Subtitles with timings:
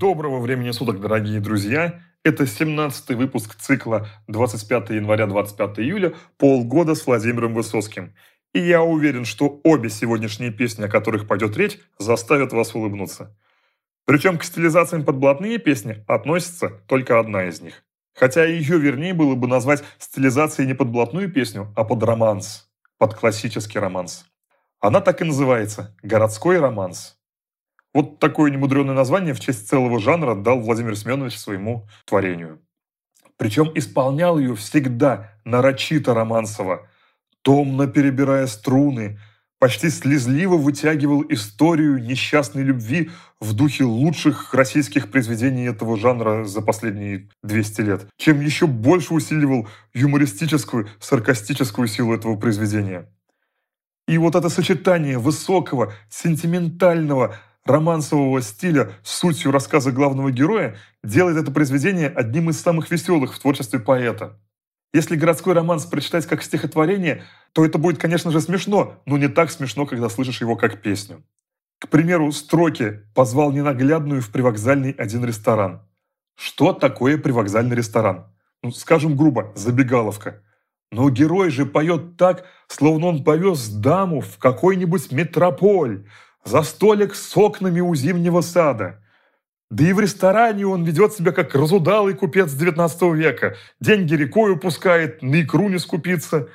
[0.00, 2.00] Доброго времени суток, дорогие друзья!
[2.24, 8.14] Это 17-й выпуск цикла 25 января 25 июля «Полгода с Владимиром Высоцким».
[8.54, 13.36] И я уверен, что обе сегодняшние песни, о которых пойдет речь, заставят вас улыбнуться.
[14.06, 17.84] Причем к стилизациям под блатные песни относится только одна из них.
[18.14, 23.12] Хотя ее вернее было бы назвать стилизацией не под блатную песню, а под романс, под
[23.12, 24.24] классический романс.
[24.80, 27.19] Она так и называется– «Городской романс».
[27.92, 32.60] Вот такое немудреное название в честь целого жанра дал Владимир Семенович своему творению.
[33.36, 36.86] Причем исполнял ее всегда нарочито романсово,
[37.42, 39.18] томно перебирая струны,
[39.58, 43.10] почти слезливо вытягивал историю несчастной любви
[43.40, 49.68] в духе лучших российских произведений этого жанра за последние 200 лет, чем еще больше усиливал
[49.94, 53.06] юмористическую, саркастическую силу этого произведения.
[54.08, 57.36] И вот это сочетание высокого, сентиментального,
[57.70, 63.38] романсового стиля с сутью рассказа главного героя делает это произведение одним из самых веселых в
[63.38, 64.38] творчестве поэта.
[64.92, 69.50] Если городской романс прочитать как стихотворение, то это будет, конечно же, смешно, но не так
[69.50, 71.22] смешно, когда слышишь его как песню.
[71.78, 75.82] К примеру, строки «позвал ненаглядную в привокзальный один ресторан».
[76.34, 78.26] Что такое привокзальный ресторан?
[78.62, 80.42] Ну, скажем грубо, забегаловка.
[80.90, 86.06] Но герой же поет так, словно он повез даму в какой-нибудь метрополь,
[86.44, 89.02] за столик с окнами у зимнего сада.
[89.70, 93.56] Да и в ресторане он ведет себя как разудалый купец 19 века.
[93.80, 96.48] Деньги рекой упускает, на икру не скупится.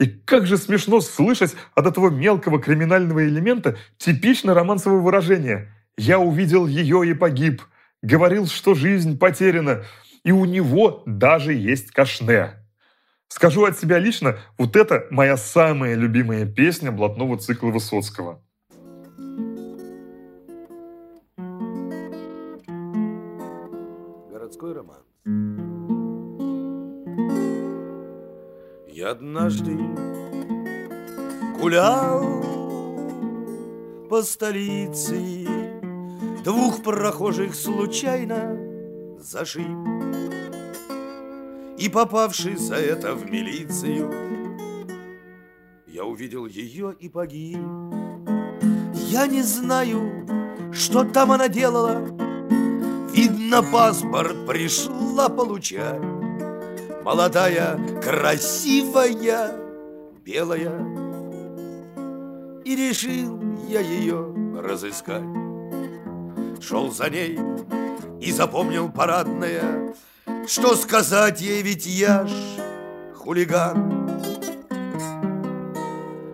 [0.00, 6.66] И как же смешно слышать от этого мелкого криминального элемента типично романсовое выражение «Я увидел
[6.66, 7.62] ее и погиб»,
[8.02, 9.84] говорил, что жизнь потеряна,
[10.24, 12.54] и у него даже есть кашне.
[13.28, 18.43] Скажу от себя лично, вот это моя самая любимая песня блатного цикла Высоцкого.
[25.26, 25.32] Я
[29.12, 29.74] однажды
[31.58, 32.44] гулял
[34.10, 35.48] по столице,
[36.44, 38.58] Двух прохожих случайно
[39.18, 39.64] зашиб.
[41.78, 44.12] И попавший за это в милицию,
[45.86, 47.60] Я увидел ее и погиб.
[48.92, 50.26] Я не знаю,
[50.70, 52.13] что там она делала,
[53.14, 56.02] Видно, паспорт пришла получать.
[57.04, 59.52] Молодая, красивая,
[60.24, 60.72] белая.
[62.64, 65.22] И решил я ее разыскать.
[66.60, 67.38] Шел за ней
[68.20, 69.94] и запомнил парадное,
[70.48, 72.32] Что сказать ей, ведь я ж
[73.14, 74.10] хулиган.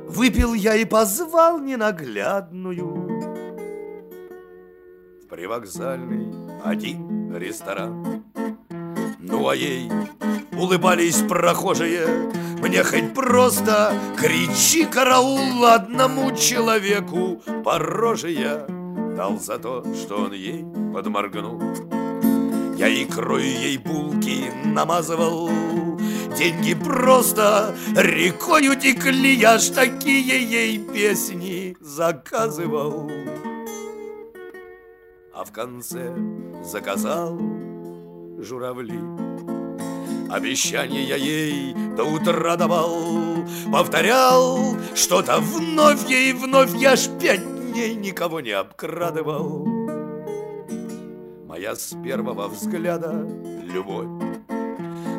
[0.09, 3.30] Выпил я и позвал ненаглядную
[5.31, 6.27] привокзальный
[6.65, 8.25] один ресторан.
[9.21, 9.91] Ну а ей
[10.53, 12.31] улыбались прохожие,
[12.61, 17.41] мне хоть просто кричи караул одному человеку.
[17.65, 18.67] По роже я
[19.17, 21.63] дал за то, что он ей подморгнул.
[22.77, 25.49] Я икрою ей булки намазывал,
[26.37, 33.11] деньги просто рекою текли, я ж такие ей песни заказывал
[35.41, 36.15] а в конце
[36.63, 37.41] заказал
[38.41, 39.01] журавли.
[40.29, 47.43] Обещание я ей до утра давал, повторял что-то вновь ей вновь, я ж пять
[47.73, 49.67] дней никого не обкрадывал.
[51.47, 53.27] Моя с первого взгляда
[53.65, 54.09] любовь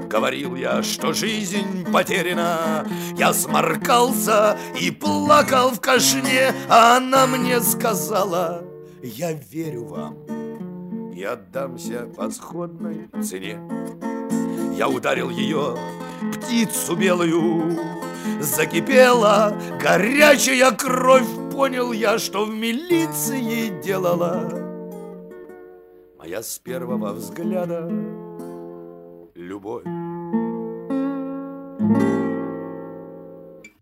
[0.07, 2.87] Говорил я, что жизнь потеряна
[3.17, 8.70] Я сморкался и плакал в кашне А она мне сказала
[9.03, 13.59] я верю вам и отдамся по сходной цене.
[14.77, 15.77] Я ударил ее,
[16.33, 17.77] птицу белую,
[18.39, 21.27] закипела горячая кровь.
[21.51, 24.49] Понял я, что в милиции делала
[26.17, 27.89] моя с первого взгляда
[29.35, 29.83] любовь.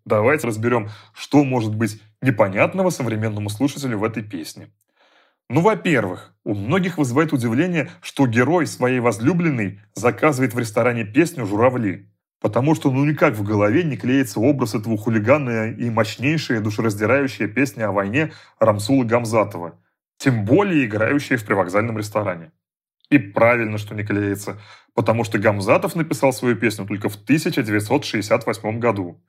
[0.05, 4.71] Давайте разберем, что может быть непонятного современному слушателю в этой песне.
[5.49, 12.07] Ну, во-первых, у многих вызывает удивление, что герой своей возлюбленной заказывает в ресторане песню «Журавли».
[12.39, 17.89] Потому что ну никак в голове не клеится образ этого хулигана и мощнейшая душераздирающая песня
[17.89, 19.77] о войне Рамсула Гамзатова,
[20.17, 22.51] тем более играющая в привокзальном ресторане.
[23.09, 24.57] И правильно, что не клеится,
[24.93, 29.21] потому что Гамзатов написал свою песню только в 1968 году.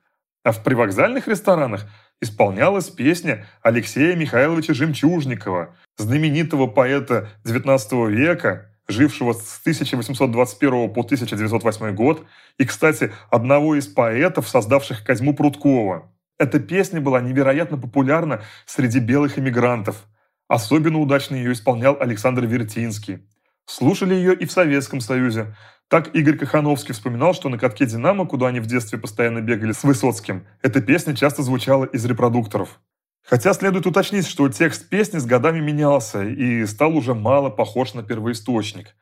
[0.45, 1.87] А в привокзальных ресторанах
[2.21, 12.27] исполнялась песня Алексея Михайловича Жемчужникова, знаменитого поэта XIX века, жившего с 1821 по 1908 год,
[12.59, 16.11] и, кстати, одного из поэтов, создавших Козьму Прудкова.
[16.39, 20.07] Эта песня была невероятно популярна среди белых эмигрантов.
[20.49, 23.21] Особенно удачно ее исполнял Александр Вертинский.
[23.67, 25.55] Слушали ее и в Советском Союзе.
[25.89, 29.85] Так Игорь Кахановский вспоминал, что на катке «Динамо», куда они в детстве постоянно бегали с
[29.85, 32.81] Высоцким, эта песня часто звучала из репродукторов.
[33.23, 38.03] Хотя следует уточнить, что текст песни с годами менялся и стал уже мало похож на
[38.03, 38.95] первоисточник.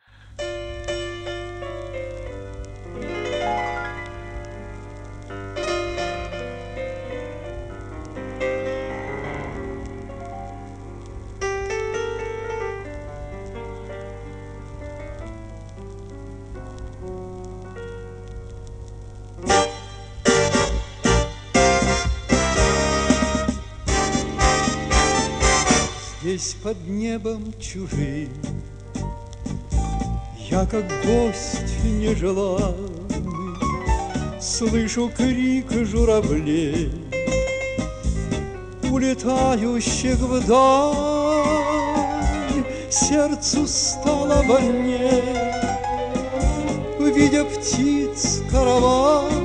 [26.29, 28.29] Здесь под небом чужим.
[30.47, 33.57] Я как гость нежеланный
[34.39, 36.91] Слышу крик журавлей
[38.91, 40.93] Улетающих вдаль.
[42.91, 45.55] Сердцу стало больнее
[46.99, 49.38] Видя птиц караваны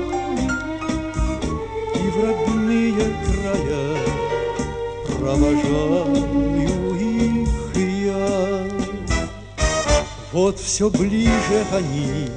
[10.35, 12.29] Вот все ближе они,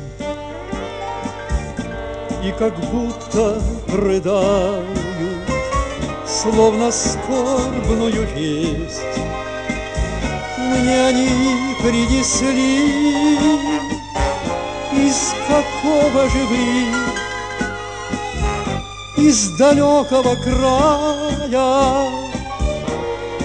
[2.44, 3.60] и как будто
[3.92, 4.86] рыдают,
[6.28, 9.02] Словно скорбную весть.
[10.60, 11.28] Мне они
[11.82, 13.38] принесли
[14.94, 16.68] из какого же вы?
[19.26, 22.12] Из далекого края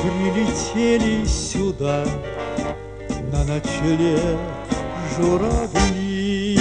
[0.03, 2.05] прилетели сюда
[3.53, 4.39] ночлег
[5.17, 6.59] журавли.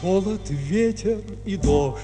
[0.00, 1.98] Холод, ветер и дождь,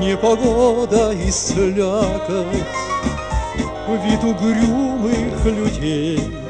[0.00, 2.46] непогода и слякоть,
[3.88, 6.42] вид угрюмых людей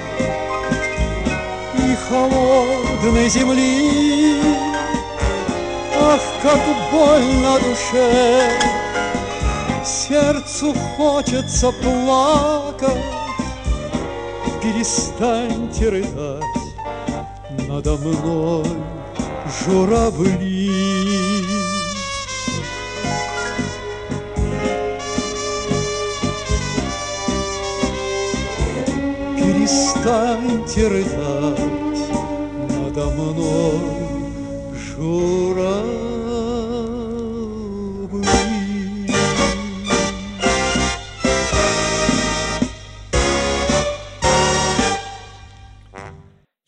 [2.12, 4.38] холодной земли.
[5.98, 6.60] Ах, как
[6.92, 8.50] больно душе,
[9.84, 13.02] сердцу хочется плакать.
[14.62, 16.44] Перестаньте рыдать
[17.68, 18.66] надо мной,
[19.64, 20.70] журавли.
[29.36, 31.81] перестаньте рыдать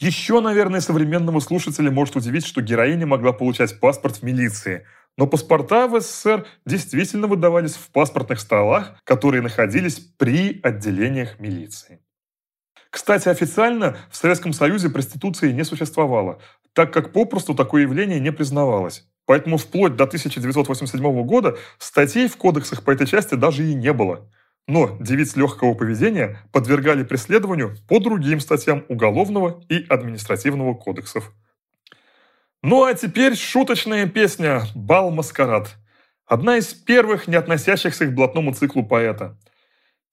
[0.05, 4.87] Еще, наверное, современному слушателю может удивить, что героиня могла получать паспорт в милиции.
[5.17, 12.01] Но паспорта в СССР действительно выдавались в паспортных столах, которые находились при отделениях милиции.
[12.95, 16.39] Кстати, официально в Советском Союзе проституции не существовало,
[16.75, 19.05] так как попросту такое явление не признавалось.
[19.27, 24.31] Поэтому вплоть до 1987 года статей в кодексах по этой части даже и не было.
[24.69, 31.33] Но девиц легкого поведения подвергали преследованию по другим статьям Уголовного и Административного кодексов.
[32.63, 35.75] Ну а теперь шуточная песня «Бал-маскарад».
[36.27, 39.37] Одна из первых, не относящихся к блатному циклу поэта.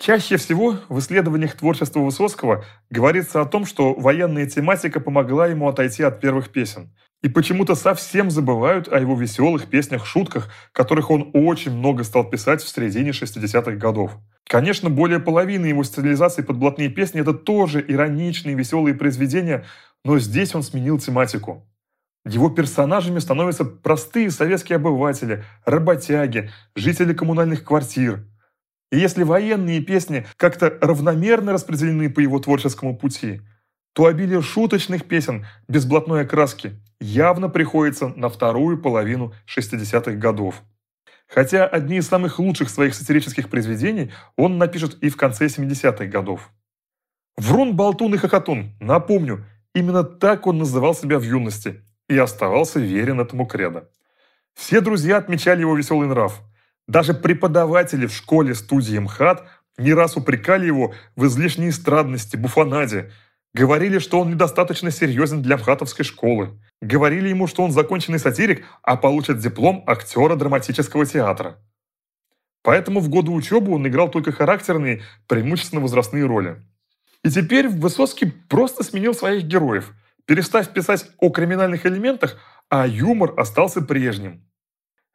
[0.01, 6.01] Чаще всего в исследованиях творчества Высоцкого говорится о том, что военная тематика помогла ему отойти
[6.01, 6.91] от первых песен.
[7.22, 12.67] И почему-то совсем забывают о его веселых песнях-шутках, которых он очень много стал писать в
[12.67, 14.17] середине 60-х годов.
[14.48, 19.65] Конечно, более половины его стилизаций под блатные песни– это тоже ироничные веселые произведения,
[20.03, 21.70] но здесь он сменил тематику.
[22.25, 28.25] Его персонажами становятся простые советские обыватели, работяги, жители коммунальных квартир–
[28.91, 33.41] и если военные песни как-то равномерно распределены по его творческому пути,
[33.93, 40.62] то обилие шуточных песен без блатной окраски явно приходится на вторую половину 60-х годов.
[41.27, 46.51] Хотя одни из самых лучших своих сатирических произведений он напишет и в конце 70-х годов.
[47.38, 53.21] Врун, болтун и хохотун, напомню, именно так он называл себя в юности и оставался верен
[53.21, 53.89] этому кредо.
[54.53, 56.41] Все друзья отмечали его веселый нрав–
[56.88, 59.47] даже преподаватели в школе студии МХАТ
[59.77, 63.11] Не раз упрекали его в излишней эстрадности, буфонаде.
[63.53, 66.59] Говорили, что он недостаточно серьезен для МХАТовской школы.
[66.81, 71.57] Говорили ему, что он законченный сатирик, а получит диплом актера драматического театра.
[72.63, 76.63] Поэтому в годы учебы он играл только характерные, преимущественно возрастные роли.
[77.23, 79.93] И теперь Высоцкий просто сменил своих героев,
[80.25, 82.38] перестав писать о криминальных элементах,
[82.69, 84.45] а юмор остался прежним.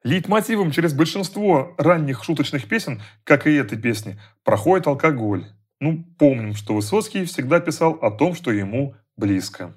[0.07, 5.47] Лейтмотивом через большинство ранних шуточных песен, как и этой песни, проходит алкоголь.
[5.81, 9.75] Ну, помним, что Высоцкий всегда писал о том, что ему близко.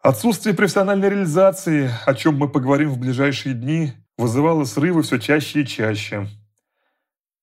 [0.00, 5.66] Отсутствие профессиональной реализации, о чем мы поговорим в ближайшие дни, вызывало срывы все чаще и
[5.66, 6.26] чаще.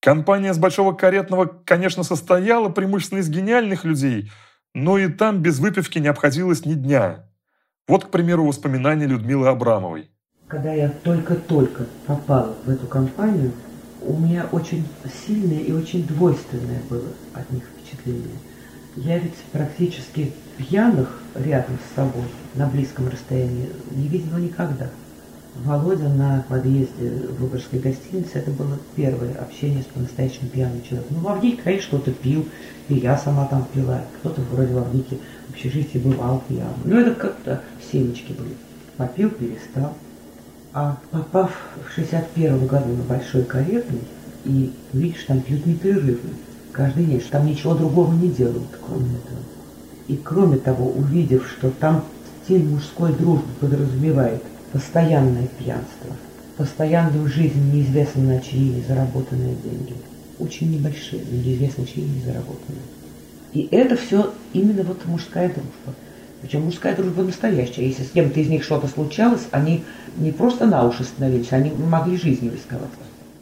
[0.00, 4.30] Компания с Большого Каретного, конечно, состояла преимущественно из гениальных людей,
[4.74, 7.30] но и там без выпивки не обходилось ни дня.
[7.88, 10.10] Вот, к примеру, воспоминания Людмилы Абрамовой.
[10.48, 13.50] Когда я только-только попала в эту компанию,
[14.00, 14.86] у меня очень
[15.26, 18.36] сильное и очень двойственное было от них впечатление.
[18.94, 22.22] Я ведь практически пьяных рядом с собой
[22.54, 24.88] на близком расстоянии не видела никогда.
[25.64, 27.10] Володя на подъезде
[27.40, 31.16] Выборгской гостиницы, это было первое общение с по-настоящему пьяным человеком.
[31.16, 32.46] Ну, в Авдике, конечно, кто-то пил,
[32.88, 36.76] и я сама там пила, кто-то вроде в Авдике в общежитии бывал пьяным.
[36.84, 38.54] Ну, это как-то семечки были.
[38.96, 39.94] Попил, перестал.
[40.78, 41.50] А попав
[41.88, 44.02] в 61 году на Большой Каретный,
[44.44, 46.34] и видишь, там пьют непрерывно,
[46.70, 49.40] каждый день, что там ничего другого не делают, кроме этого.
[50.08, 52.04] И кроме того, увидев, что там
[52.44, 54.42] стиль мужской дружбы подразумевает–
[54.72, 56.14] постоянное пьянство,
[56.58, 59.94] постоянную жизнь неизвестно на чьи заработанные деньги.
[60.38, 62.82] Очень небольшие, но неизвестно чьи не заработанные.
[63.54, 65.94] И это все именно вот мужская дружба.
[66.40, 67.86] Причем мужская дружба настоящая.
[67.86, 69.84] Если с кем-то из них что-то случалось, они
[70.16, 72.90] не просто на уши становились, они могли жизнью рисковать.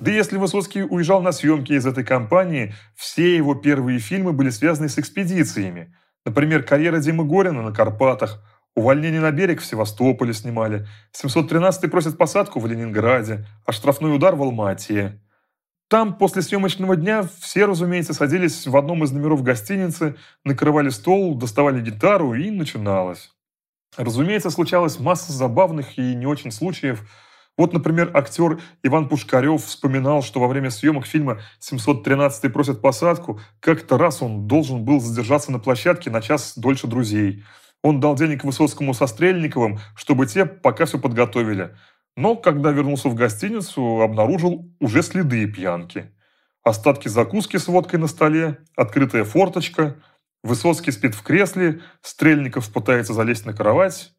[0.00, 4.88] Да если Высоцкий уезжал на съемки из этой компании, все его первые фильмы были связаны
[4.88, 5.94] с экспедициями.
[6.24, 8.42] Например, «Карьера Димы Горина» на Карпатах–
[8.76, 10.86] Увольнение на берег в Севастополе снимали.
[11.12, 15.20] 713-й просит посадку в Ленинграде, а штрафной удар в Алмате.
[15.88, 21.80] Там после съемочного дня все, разумеется, садились в одном из номеров гостиницы, накрывали стол, доставали
[21.80, 23.30] гитару и начиналось.
[23.96, 27.08] Разумеется, случалась масса забавных и не очень случаев.
[27.56, 33.96] Вот, например, актер Иван Пушкарев вспоминал, что во время съемок фильма «713-й просит посадку» как-то
[33.96, 37.44] раз он должен был задержаться на площадке на час дольше друзей–
[37.84, 41.76] он дал денег Высоцкому со Стрельниковым, чтобы те пока все подготовили.
[42.16, 46.12] Но когда вернулся в гостиницу, обнаружил уже следы пьянки.
[46.62, 49.96] Остатки закуски с водкой на столе, открытая форточка.
[50.42, 54.12] Высоцкий спит в кресле, Стрельников пытается залезть на кровать.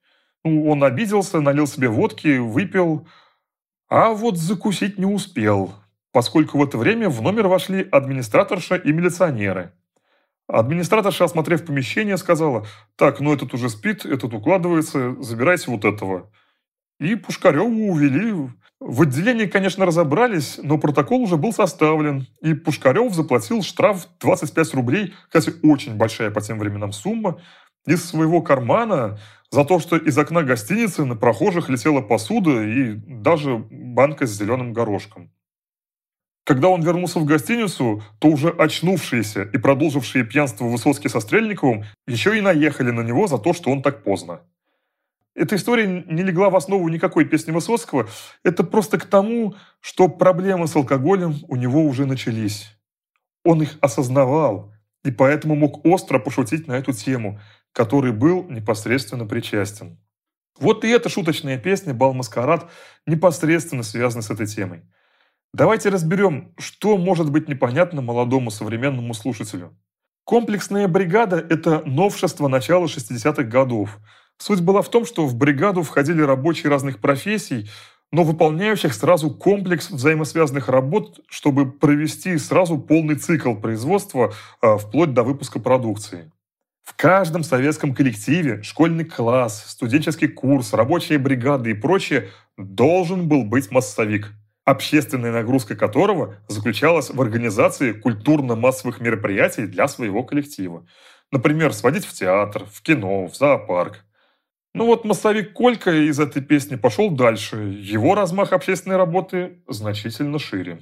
[0.44, 3.08] Ну, он обиделся, налил себе водки, выпил.
[3.88, 5.74] А вот закусить не успел,
[6.12, 9.74] поскольку в это время в номер вошли администраторша и милиционеры.
[10.48, 16.32] Администраторша, осмотрев помещение, сказала, так, ну этот уже спит, этот укладывается, забирайте вот этого.
[17.00, 18.50] И Пушкареву увели.
[18.80, 25.14] В отделении, конечно, разобрались, но протокол уже был составлен, и Пушкарев заплатил штраф 25 рублей,
[25.30, 27.40] кстати, очень большая по тем временам сумма,
[27.88, 29.20] из своего кармана
[29.52, 34.74] за то, что из окна гостиницы на прохожих летела посуда и даже банка с зеленым
[34.74, 35.32] горошком.
[36.46, 42.38] Когда он вернулся в гостиницу, то уже очнувшиеся и продолжившие пьянство Высоцкий со Стрельниковым еще
[42.38, 44.42] и наехали на него за то, что он так поздно.
[45.36, 48.08] Эта история не легла в основу никакой песни Высоцкого.
[48.44, 52.76] Это просто к тому, что проблемы с алкоголем у него уже начались.
[53.44, 54.74] Он их осознавал
[55.04, 57.40] и поэтому мог остро пошутить на эту тему,
[57.74, 60.00] который был непосредственно причастен.
[60.58, 62.72] Вот и эта шуточная песня «Бал-маскарад»
[63.06, 64.84] непосредственно связана с этой темой.
[65.54, 69.78] Давайте разберем, что может быть непонятно молодому современному слушателю.
[70.24, 74.00] Комплексная бригада– это новшество начала 60-х годов.
[74.38, 77.70] Суть была в том, что в бригаду входили рабочие разных профессий,
[78.12, 85.24] но выполняющих сразу комплекс взаимосвязанных работ, чтобы провести сразу полный цикл производства а, вплоть до
[85.24, 86.32] выпуска продукции.
[86.84, 93.72] В каждом советском коллективе, школьный класс, студенческий курс, рабочая бригада и прочее должен был быть
[93.72, 94.32] массовик–
[94.66, 100.86] общественная нагрузка которого заключалась в организации культурно-массовых мероприятий для своего коллектива.
[101.32, 104.05] Например, сводить в театр, в кино, в зоопарк.
[104.76, 107.56] Ну вот массовик Колька из этой песни пошел дальше.
[107.82, 110.82] Его размах общественной работы значительно шире.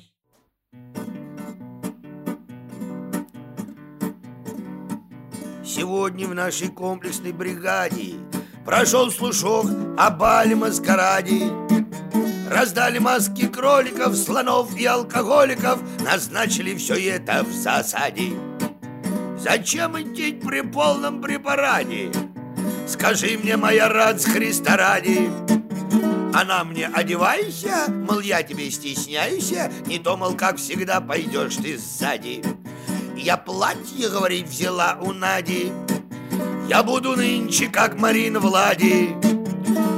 [5.63, 8.15] Сегодня в нашей комплексной бригаде
[8.65, 11.51] Прошел слушок о бале маскараде
[12.49, 18.31] Раздали маски кроликов, слонов и алкоголиков Назначили все это в засаде
[19.37, 22.11] Зачем идти при полном препарате?
[22.87, 25.29] Скажи мне, моя рад с Христа ради.
[26.33, 29.53] Она мне одевайся, мол, я тебе стесняюсь
[29.85, 32.43] Не то, мол, как всегда пойдешь ты сзади.
[33.15, 35.71] Я платье, говорит, взяла у Нади.
[36.67, 39.15] Я буду нынче, как Марина Влади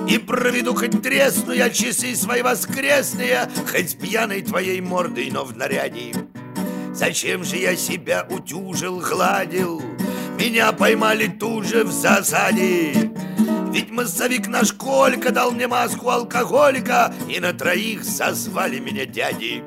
[0.08, 6.14] и проведу хоть тресну я часы свои воскресные Хоть пьяной твоей мордой, но в наряде.
[6.94, 9.82] Зачем же я себя утюжил, гладил
[10.38, 13.12] Меня поймали тут же в засаде.
[13.72, 19.64] Ведь массовик наш Колька дал мне маску алкоголика И на троих созвали меня дяди.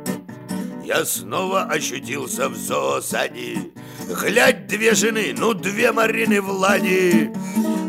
[0.85, 3.71] Я снова ощутился в зоосаде
[4.09, 7.31] Глядь, две жены, ну две Марины Влади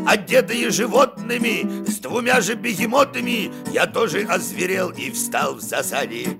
[0.06, 6.38] одетые животными, с двумя же бегемотами, я тоже озверел и встал в засаде.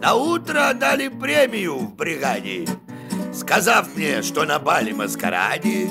[0.00, 2.66] На утро дали премию в бригаде,
[3.34, 5.88] сказав мне, что на бале маскараде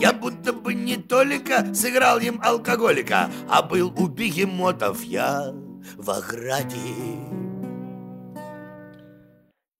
[0.00, 5.52] я будто бы не только сыграл им алкоголика, а был у бегемотов я
[5.96, 6.76] в ограде.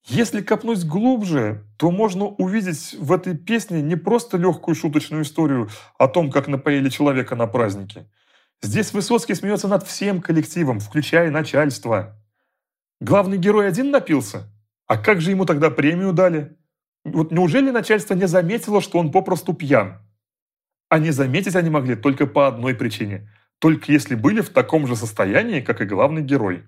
[0.07, 6.07] Если копнуть глубже, то можно увидеть в этой песне не просто легкую шуточную историю о
[6.07, 8.07] том, как напоили человека на празднике.
[8.61, 12.19] Здесь Высоцкий смеется над всем коллективом, включая начальство.
[13.01, 14.49] Главный герой один напился?
[14.87, 16.57] А как же ему тогда премию дали?
[17.03, 19.99] Вот неужели начальство не заметило, что он попросту пьян?
[20.89, 23.31] А не заметить они могли только по одной причине.
[23.59, 26.65] Только если были в таком же состоянии, как и главный герой.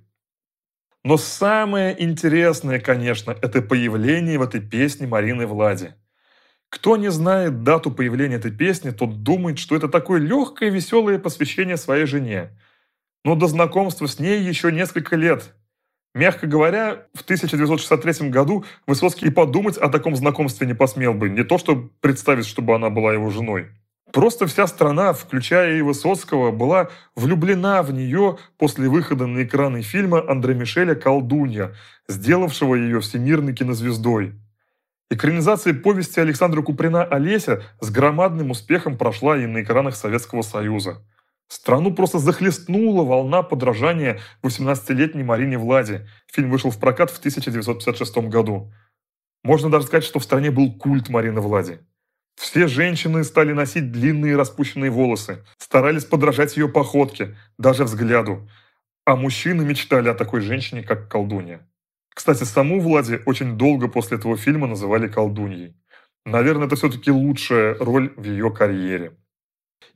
[1.03, 5.93] Но самое интересное, конечно, это появление в этой песне Марины Влади.
[6.69, 11.77] Кто не знает дату появления этой песни, тот думает, что это такое легкое, веселое посвящение
[11.77, 12.57] своей жене.
[13.23, 15.55] Но до знакомства с ней еще несколько лет.
[16.13, 21.29] Мягко говоря, в 1963 году Высоцкий и подумать о таком знакомстве не посмел бы.
[21.29, 23.67] Не то, чтобы представить, чтобы она была его женой.
[24.11, 30.23] Просто вся страна, включая и Высоцкого, была влюблена в нее после выхода на экраны фильма
[30.27, 31.75] Андре Мишеля «Колдунья»,
[32.07, 34.33] сделавшего ее всемирной кинозвездой.
[35.09, 41.01] Экранизация повести Александра Куприна «Олеся» с громадным успехом прошла и на экранах Советского Союза.
[41.47, 46.07] Страну просто захлестнула волна подражания 18-летней Марине Влади.
[46.31, 48.73] Фильм вышел в прокат в 1956 году.
[49.43, 51.79] Можно даже сказать, что в стране был культ Марины Влади.
[52.35, 58.47] Все женщины стали носить длинные распущенные волосы, старались подражать ее походке, даже взгляду.
[59.05, 61.67] А мужчины мечтали о такой женщине, как колдунья.
[62.13, 65.75] Кстати, саму Влади очень долго после этого фильма называли колдуньей.
[66.25, 69.17] Наверное, это все-таки лучшая роль в ее карьере.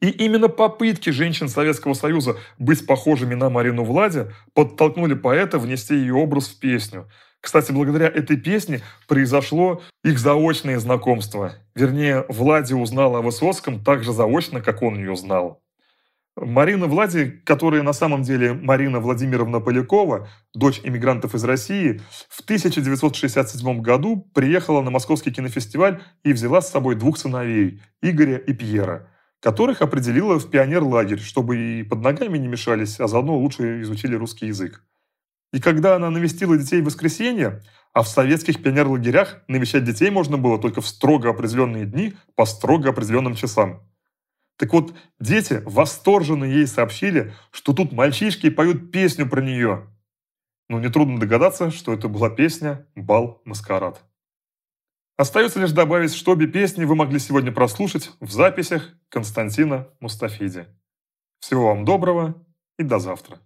[0.02, 6.16] И именно попытки женщин Советского Союза быть похожими на Марину Влади подтолкнули поэта внести ее
[6.16, 7.08] образ в песню–
[7.42, 11.54] кстати, благодаря этой песне произошло их заочное знакомство.
[11.74, 15.64] Вернее, Влади узнала о Высоцком так же заочно, как он ее знал.
[16.38, 23.82] Марина Влади, которая на самом деле Марина Владимировна Полякова, дочь иммигрантов из России, в 1967
[23.82, 29.10] году приехала на Московский кинофестиваль и взяла с собой двух сыновей, Игоря и Пьера,
[29.42, 34.48] которых определила в пионер-лагерь, чтобы и под ногами не мешались, а заодно лучше изучили русский
[34.48, 34.86] язык.
[35.52, 37.62] И когда она навестила детей в воскресенье,
[37.94, 42.90] а в советских пионерлагерях навещать детей можно было только в строго определенные дни по строго
[42.90, 43.82] определенным часам.
[44.58, 49.88] Так вот, дети восторженно ей сообщили, что тут мальчишки поют песню про нее.
[50.70, 54.02] Но нетрудно догадаться, что это была песня «Бал-маскарад».
[55.22, 60.66] Остается лишь добавить, что обе песни вы могли сегодня прослушать в записях Константина Мустафиди.
[61.40, 62.44] Всего вам доброго
[62.80, 63.38] и до завтра.